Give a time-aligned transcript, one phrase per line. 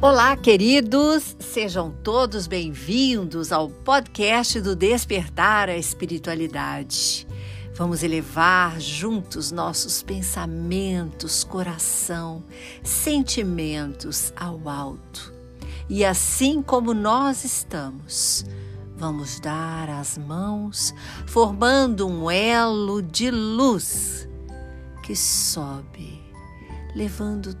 [0.00, 1.34] Olá, queridos!
[1.40, 7.26] Sejam todos bem-vindos ao podcast do Despertar a Espiritualidade.
[7.74, 12.44] Vamos elevar juntos nossos pensamentos, coração,
[12.80, 15.34] sentimentos ao alto.
[15.88, 18.46] E assim como nós estamos,
[18.96, 20.94] vamos dar as mãos,
[21.26, 24.28] formando um elo de luz
[25.02, 26.22] que sobe,
[26.94, 27.58] levando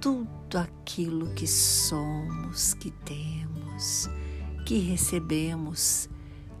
[0.00, 4.08] tudo tudo aquilo que somos, que temos,
[4.64, 6.08] que recebemos,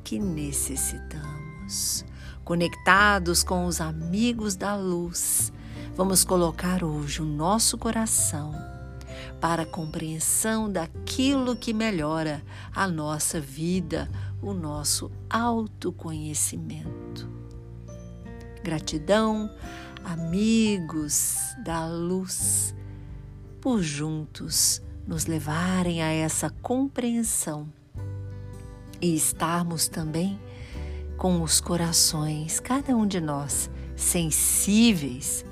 [0.02, 2.04] que necessitamos.
[2.44, 5.52] Conectados com os amigos da luz,
[5.96, 8.54] vamos colocar hoje o nosso coração
[9.40, 12.42] para a compreensão daquilo que melhora
[12.74, 14.10] a nossa vida,
[14.42, 17.28] o nosso autoconhecimento.
[18.62, 19.50] Gratidão,
[20.04, 22.74] amigos da luz
[23.66, 27.68] por juntos nos levarem a essa compreensão
[29.02, 30.38] e estarmos também
[31.16, 35.44] com os corações, cada um de nós, sensíveis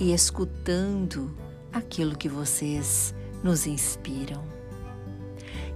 [0.00, 1.36] e escutando
[1.70, 4.42] aquilo que vocês nos inspiram.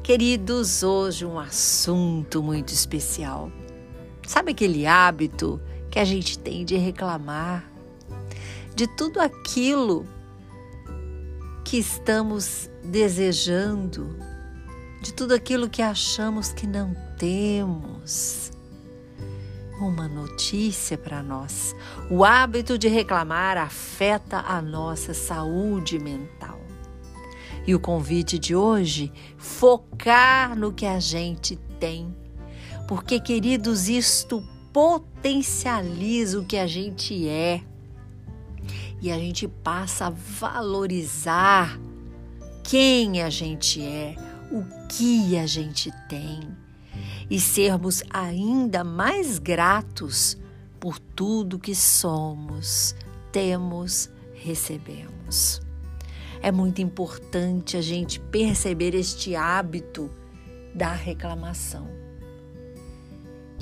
[0.02, 3.52] Queridos, hoje um assunto muito especial.
[4.26, 7.70] Sabe aquele hábito que a gente tem de reclamar
[8.74, 10.06] de tudo aquilo
[11.70, 14.16] que estamos desejando,
[15.00, 18.50] de tudo aquilo que achamos que não temos.
[19.80, 21.76] Uma notícia para nós:
[22.10, 26.60] o hábito de reclamar afeta a nossa saúde mental.
[27.64, 32.12] E o convite de hoje, focar no que a gente tem.
[32.88, 37.62] Porque, queridos, isto potencializa o que a gente é
[39.00, 41.78] e a gente passa a valorizar
[42.62, 44.14] quem a gente é,
[44.50, 46.40] o que a gente tem
[47.30, 50.36] e sermos ainda mais gratos
[50.78, 52.94] por tudo que somos,
[53.30, 55.62] temos, recebemos.
[56.42, 60.10] É muito importante a gente perceber este hábito
[60.74, 61.86] da reclamação.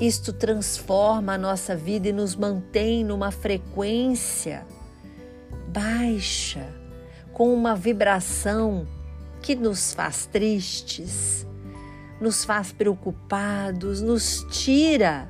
[0.00, 4.64] Isto transforma a nossa vida e nos mantém numa frequência
[5.78, 6.66] baixa,
[7.32, 8.84] com uma vibração
[9.40, 11.46] que nos faz tristes,
[12.20, 15.28] nos faz preocupados, nos tira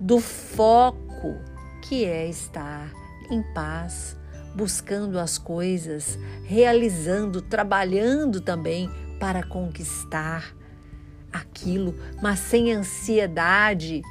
[0.00, 1.36] do foco
[1.82, 2.90] que é estar
[3.30, 4.16] em paz,
[4.56, 10.52] buscando as coisas, realizando, trabalhando também para conquistar
[11.32, 14.02] aquilo, mas sem ansiedade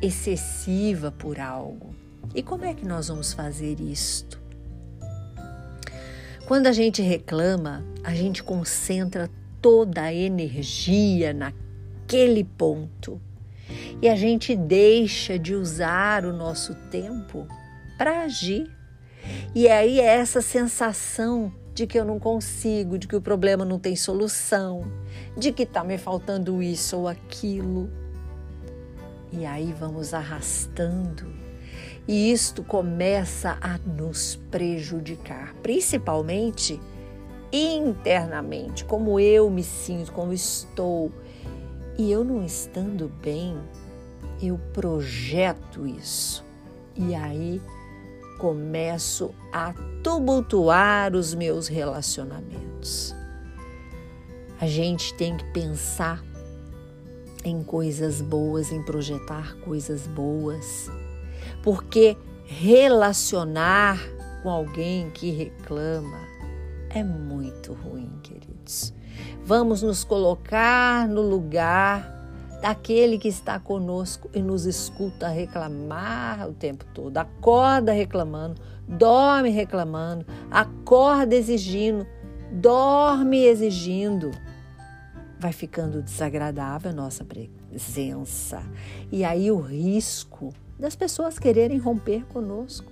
[0.00, 1.94] excessiva por algo.
[2.34, 4.41] E como é que nós vamos fazer isto?
[6.46, 9.30] Quando a gente reclama, a gente concentra
[9.60, 13.20] toda a energia naquele ponto
[14.02, 17.46] e a gente deixa de usar o nosso tempo
[17.96, 18.68] para agir.
[19.54, 23.78] E aí é essa sensação de que eu não consigo, de que o problema não
[23.78, 24.82] tem solução,
[25.38, 27.88] de que está me faltando isso ou aquilo.
[29.32, 31.41] E aí vamos arrastando
[32.06, 36.80] e isto começa a nos prejudicar, principalmente
[37.52, 41.12] internamente, como eu me sinto, como estou.
[41.96, 43.56] E eu não estando bem,
[44.42, 46.44] eu projeto isso.
[46.96, 47.60] E aí
[48.38, 53.14] começo a tumultuar os meus relacionamentos.
[54.60, 56.24] A gente tem que pensar
[57.44, 60.90] em coisas boas, em projetar coisas boas
[61.62, 63.98] porque relacionar
[64.42, 66.18] com alguém que reclama
[66.90, 68.92] é muito ruim, queridos.
[69.44, 72.20] Vamos nos colocar no lugar
[72.60, 77.16] daquele que está conosco e nos escuta reclamar o tempo todo.
[77.18, 82.06] Acorda reclamando, dorme reclamando, acorda exigindo,
[82.52, 84.30] dorme exigindo.
[85.38, 88.62] Vai ficando desagradável a nossa presença.
[89.10, 92.90] E aí o risco das pessoas quererem romper conosco,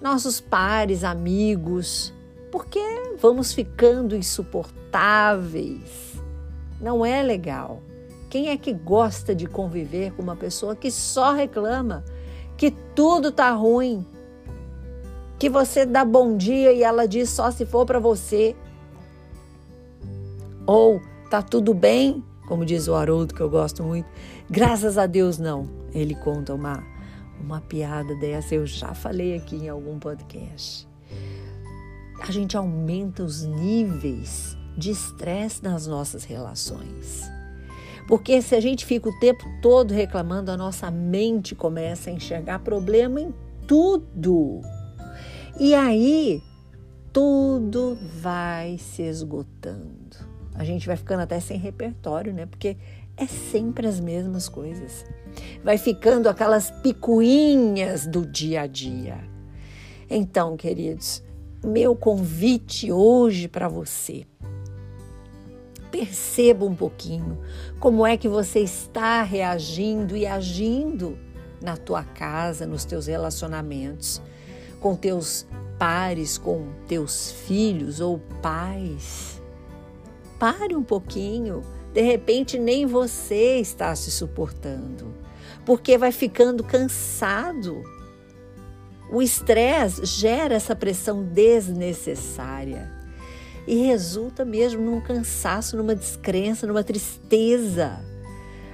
[0.00, 2.14] nossos pares, amigos,
[2.52, 2.78] porque
[3.20, 6.14] vamos ficando insuportáveis.
[6.80, 7.82] Não é legal.
[8.30, 12.04] Quem é que gosta de conviver com uma pessoa que só reclama,
[12.56, 14.06] que tudo tá ruim,
[15.36, 18.54] que você dá bom dia e ela diz só se for para você?
[20.64, 24.08] Ou tá tudo bem, como diz o Haroldo que eu gosto muito.
[24.48, 25.68] Graças a Deus não.
[25.92, 26.94] Ele conta uma
[27.40, 30.88] uma piada dessa, eu já falei aqui em algum podcast.
[32.20, 37.22] A gente aumenta os níveis de estresse nas nossas relações.
[38.06, 42.60] Porque se a gente fica o tempo todo reclamando, a nossa mente começa a enxergar
[42.60, 43.34] problema em
[43.66, 44.60] tudo.
[45.58, 46.42] E aí
[47.12, 50.05] tudo vai se esgotando.
[50.58, 52.46] A gente vai ficando até sem repertório, né?
[52.46, 52.76] Porque
[53.16, 55.04] é sempre as mesmas coisas.
[55.62, 59.18] Vai ficando aquelas picuinhas do dia a dia.
[60.08, 61.22] Então, queridos,
[61.64, 64.26] meu convite hoje para você.
[65.90, 67.38] Perceba um pouquinho
[67.78, 71.18] como é que você está reagindo e agindo
[71.60, 74.20] na tua casa, nos teus relacionamentos,
[74.80, 75.46] com teus
[75.78, 79.35] pares, com teus filhos ou pais.
[80.38, 81.62] Pare um pouquinho,
[81.92, 85.14] de repente nem você está se suportando,
[85.64, 87.82] porque vai ficando cansado
[89.10, 92.90] o estresse gera essa pressão desnecessária
[93.66, 97.98] e resulta mesmo num cansaço, numa descrença, numa tristeza.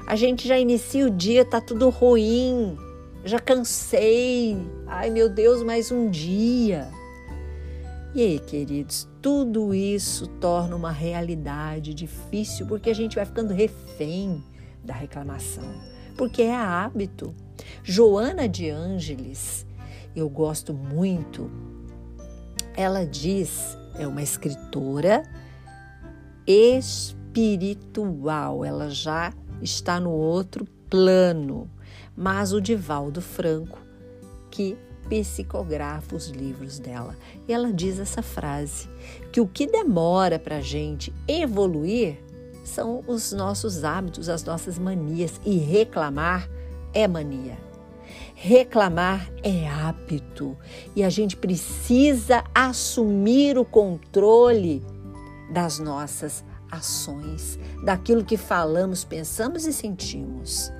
[0.06, 2.76] A gente já inicia o dia, tá tudo ruim,
[3.24, 4.56] já cansei.
[4.86, 6.88] Ai meu Deus, mais um dia.
[8.14, 14.44] E aí, queridos, tudo isso torna uma realidade difícil porque a gente vai ficando refém
[14.84, 15.64] da reclamação,
[16.14, 17.34] porque é hábito.
[17.82, 19.64] Joana de Ângeles,
[20.14, 21.50] eu gosto muito.
[22.76, 25.22] Ela diz, é uma escritora
[26.46, 27.82] espiritual,
[28.62, 29.32] ela já
[29.62, 31.70] está no outro plano,
[32.14, 33.78] mas o Divaldo Franco,
[34.50, 34.76] que
[35.08, 37.16] psicografa os livros dela.
[37.46, 38.88] E ela diz essa frase:
[39.30, 42.18] que o que demora para a gente evoluir
[42.64, 46.48] são os nossos hábitos, as nossas manias, e reclamar
[46.94, 47.58] é mania.
[48.34, 50.56] Reclamar é hábito
[50.96, 54.84] e a gente precisa assumir o controle
[55.52, 60.72] das nossas ações, daquilo que falamos, pensamos e sentimos.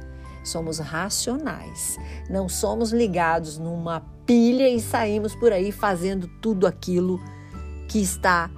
[0.45, 1.99] Somos racionais,
[2.29, 7.21] não somos ligados numa pilha e saímos por aí fazendo tudo aquilo
[7.89, 8.51] que está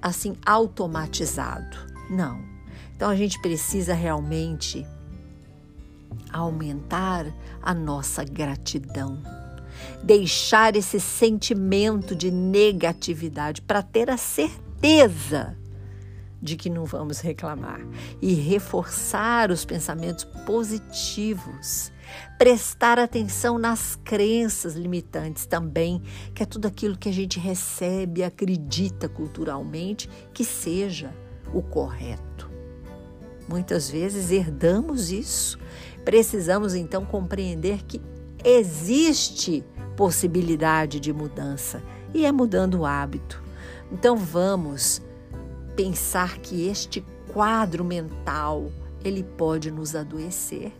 [0.00, 1.76] assim automatizado.
[2.10, 2.40] Não.
[2.94, 4.86] Então a gente precisa realmente
[6.32, 7.26] aumentar
[7.62, 9.18] a nossa gratidão.
[10.02, 15.56] Deixar esse sentimento de negatividade para ter a certeza
[16.44, 17.80] de que não vamos reclamar
[18.22, 21.90] e reforçar os pensamentos positivos.
[22.38, 26.02] Prestar atenção nas crenças limitantes também,
[26.34, 31.12] que é tudo aquilo que a gente recebe acredita culturalmente que seja
[31.52, 32.50] o correto.
[33.48, 35.58] Muitas vezes herdamos isso
[36.04, 38.00] Precisamos então compreender que
[38.44, 39.64] existe
[39.96, 41.82] possibilidade de mudança
[42.12, 43.42] e é mudando o hábito.
[43.90, 45.00] Então vamos
[45.76, 48.70] pensar que este quadro mental
[49.04, 50.72] ele pode nos adoecer,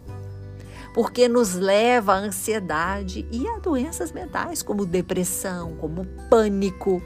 [0.94, 7.02] porque nos leva à ansiedade e a doenças mentais como depressão, como pânico,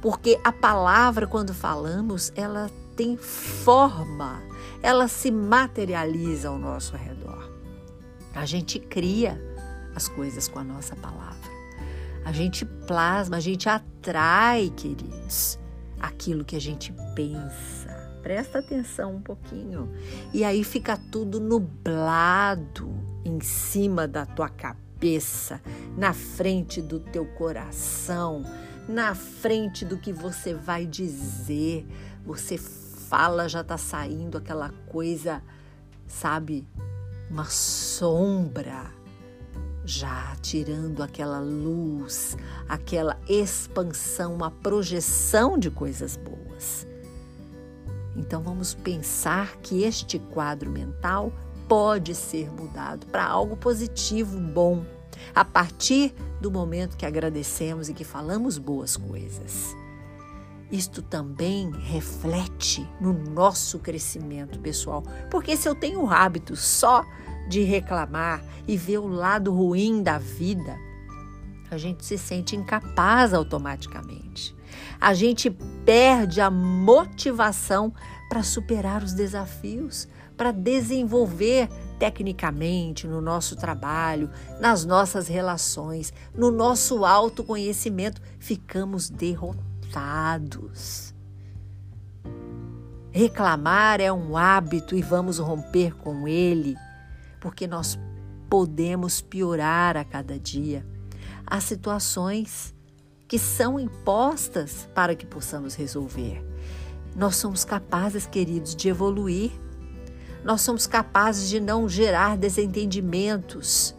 [0.00, 4.42] porque a palavra quando falamos ela tem forma,
[4.82, 7.50] ela se materializa ao nosso redor.
[8.34, 9.40] A gente cria
[9.94, 11.54] as coisas com a nossa palavra.
[12.24, 15.58] A gente plasma, a gente atrai, queridos,
[16.06, 18.04] aquilo que a gente pensa.
[18.22, 19.92] Presta atenção um pouquinho.
[20.32, 22.90] E aí fica tudo nublado
[23.24, 25.60] em cima da tua cabeça,
[25.96, 28.42] na frente do teu coração,
[28.88, 31.86] na frente do que você vai dizer.
[32.24, 35.42] Você fala, já tá saindo aquela coisa,
[36.06, 36.66] sabe,
[37.30, 38.90] uma sombra,
[39.84, 42.36] já tirando aquela luz,
[42.68, 46.86] aquela expansão, uma projeção de coisas boas.
[48.16, 51.32] Então vamos pensar que este quadro mental
[51.68, 54.84] pode ser mudado para algo positivo, bom,
[55.34, 59.74] a partir do momento que agradecemos e que falamos boas coisas.
[60.70, 67.04] Isto também reflete no nosso crescimento pessoal, porque se eu tenho hábito só
[67.48, 70.76] de reclamar e ver o lado ruim da vida,
[71.70, 74.54] a gente se sente incapaz automaticamente.
[75.00, 75.50] A gente
[75.84, 77.92] perde a motivação
[78.28, 87.04] para superar os desafios, para desenvolver tecnicamente no nosso trabalho, nas nossas relações, no nosso
[87.04, 88.20] autoconhecimento.
[88.38, 91.14] Ficamos derrotados
[93.16, 96.76] Reclamar é um hábito e vamos romper com ele,
[97.44, 97.98] porque nós
[98.48, 100.82] podemos piorar a cada dia.
[101.46, 102.74] Há situações
[103.28, 106.42] que são impostas para que possamos resolver.
[107.14, 109.52] nós somos capazes, queridos, de evoluir.
[110.42, 113.94] Nós somos capazes de não gerar desentendimentos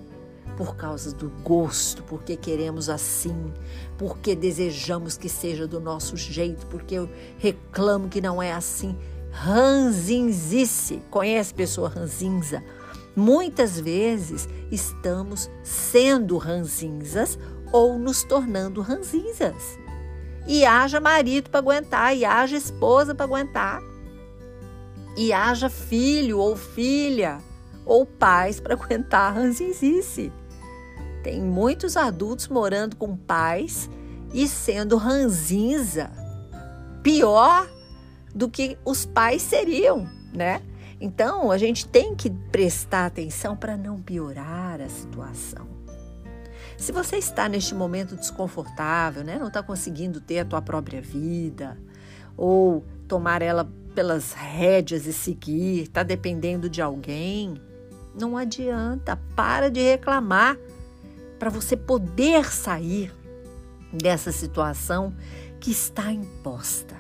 [0.58, 3.54] por causa do gosto, porque queremos assim,
[3.96, 8.98] porque desejamos que seja do nosso jeito, porque eu reclamo que não é assim.
[9.30, 11.00] Ranzinzice.
[11.12, 12.64] Conhece pessoa ranzinza?
[13.16, 17.40] Muitas vezes estamos sendo ranzinzas
[17.72, 19.80] ou nos tornando ranzinzas.
[20.48, 23.82] E haja marido para aguentar, e haja esposa para aguentar,
[25.18, 27.40] e haja filho ou filha
[27.86, 30.32] ou pais para aguentar a ranzinzice.
[31.24, 33.90] Tem muitos adultos morando com pais
[34.34, 36.12] e sendo ranzinza,
[37.02, 37.68] pior
[38.34, 40.62] do que os pais seriam, né?
[41.00, 45.68] Então, a gente tem que prestar atenção para não piorar a situação.
[46.78, 51.78] Se você está neste momento desconfortável, né, não está conseguindo ter a tua própria vida,
[52.36, 57.62] ou tomar ela pelas rédeas e seguir, está dependendo de alguém,
[58.14, 60.58] não adianta, para de reclamar
[61.40, 63.14] para você poder sair
[63.92, 65.14] dessa situação
[65.60, 66.95] que está imposta.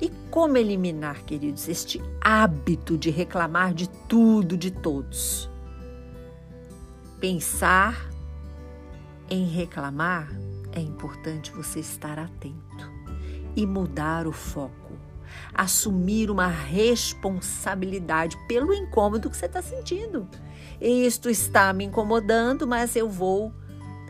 [0.00, 5.50] E como eliminar, queridos, este hábito de reclamar de tudo, de todos?
[7.20, 8.08] Pensar
[9.28, 10.28] em reclamar,
[10.72, 12.90] é importante você estar atento
[13.54, 14.94] e mudar o foco.
[15.52, 20.26] Assumir uma responsabilidade pelo incômodo que você está sentindo.
[20.80, 23.52] Isto está me incomodando, mas eu vou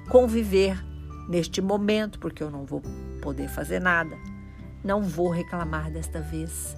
[0.09, 0.83] conviver
[1.29, 2.81] neste momento, porque eu não vou
[3.21, 4.17] poder fazer nada.
[4.83, 6.77] Não vou reclamar desta vez.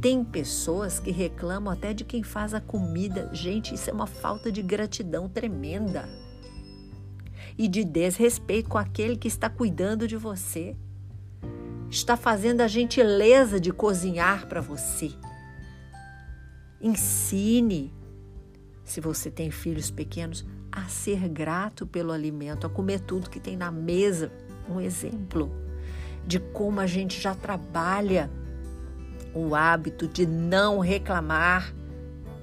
[0.00, 3.30] Tem pessoas que reclamam até de quem faz a comida.
[3.32, 6.08] Gente, isso é uma falta de gratidão tremenda
[7.56, 10.76] e de desrespeito com aquele que está cuidando de você.
[11.88, 15.12] Está fazendo a gentileza de cozinhar para você.
[16.80, 17.94] Ensine,
[18.84, 23.56] se você tem filhos pequenos, a ser grato pelo alimento, a comer tudo que tem
[23.56, 24.32] na mesa.
[24.68, 25.63] Um exemplo
[26.26, 28.30] de como a gente já trabalha
[29.34, 31.74] o hábito de não reclamar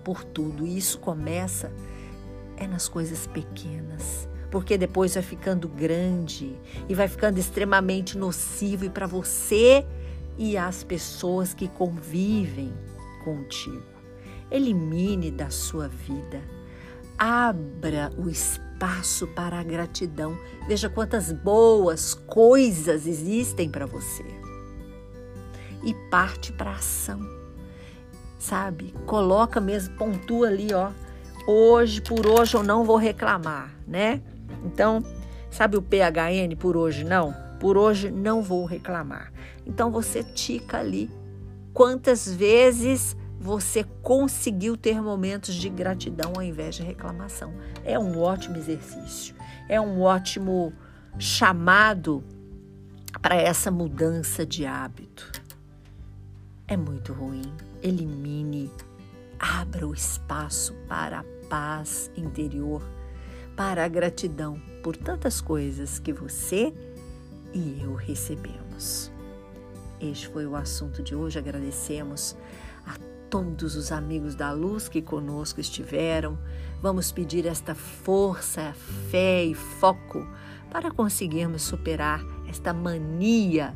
[0.04, 0.66] por tudo.
[0.66, 1.72] E isso começa
[2.58, 6.54] é nas coisas pequenas porque depois vai ficando grande
[6.90, 9.86] e vai ficando extremamente nocivo e para você
[10.38, 12.74] e as pessoas que convivem
[13.24, 13.82] contigo.
[14.52, 16.42] Elimine da sua vida.
[17.18, 18.30] Abra o
[18.82, 20.36] espaço para a gratidão.
[20.68, 24.26] Veja quantas boas coisas existem para você.
[25.84, 27.20] E parte para a ação.
[28.40, 28.92] Sabe?
[29.06, 30.90] Coloca mesmo, pontua ali, ó.
[31.48, 34.22] Hoje, por hoje eu não vou reclamar, né?
[34.66, 35.04] Então,
[35.52, 37.36] sabe o PHN por hoje não?
[37.60, 39.32] Por hoje não vou reclamar.
[39.66, 41.10] Então você tica ali
[41.72, 47.52] quantas vezes você conseguiu ter momentos de gratidão ao invés de reclamação.
[47.84, 49.34] É um ótimo exercício.
[49.68, 50.72] É um ótimo
[51.18, 52.24] chamado
[53.20, 55.32] para essa mudança de hábito.
[56.68, 57.52] É muito ruim.
[57.82, 58.72] Elimine,
[59.40, 62.84] abra o espaço para a paz interior
[63.56, 66.74] para a gratidão por tantas coisas que você
[67.54, 69.12] e eu recebemos.
[70.00, 71.38] Este foi o assunto de hoje.
[71.38, 72.36] Agradecemos
[73.32, 76.38] todos os amigos da luz que conosco estiveram.
[76.82, 78.74] Vamos pedir esta força,
[79.10, 80.28] fé e foco
[80.70, 83.76] para conseguirmos superar esta mania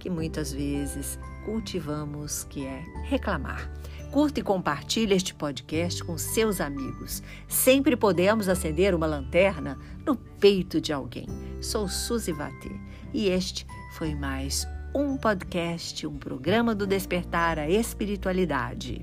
[0.00, 3.70] que muitas vezes cultivamos, que é reclamar.
[4.10, 7.22] Curta e compartilhe este podcast com seus amigos.
[7.46, 11.28] Sempre podemos acender uma lanterna no peito de alguém.
[11.60, 12.72] Sou Suzy Vatê
[13.14, 19.02] e este foi mais um podcast, um programa do Despertar a Espiritualidade.